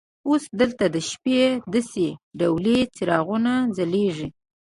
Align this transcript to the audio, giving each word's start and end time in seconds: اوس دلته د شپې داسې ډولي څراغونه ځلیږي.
اوس 0.29 0.43
دلته 0.59 0.85
د 0.95 0.97
شپې 1.09 1.41
داسې 1.73 2.07
ډولي 2.39 2.79
څراغونه 2.95 3.53
ځلیږي. 3.75 4.29